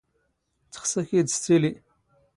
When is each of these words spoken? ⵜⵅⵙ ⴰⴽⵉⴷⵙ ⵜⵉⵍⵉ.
ⵜⵅⵙ 0.81 0.91
ⴰⴽⵉⴷⵙ 1.01 1.35
ⵜⵉⵍⵉ. 1.43 1.73